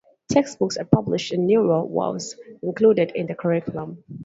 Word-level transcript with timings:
Textbooks 0.31 0.79
were 0.79 0.85
published 0.85 1.31
and 1.31 1.47
Newar 1.47 1.87
was 1.87 2.35
included 2.63 3.11
in 3.11 3.27
the 3.27 3.35
curriculum. 3.35 4.03